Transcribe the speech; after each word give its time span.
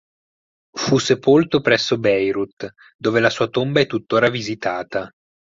Fu 0.75 0.97
sepolto 0.97 1.61
presso 1.61 1.99
Beirut, 1.99 2.67
dove 2.97 3.19
la 3.19 3.29
sua 3.29 3.49
tomba 3.49 3.81
è 3.81 3.85
tuttora 3.85 4.31
visitata. 4.31 5.07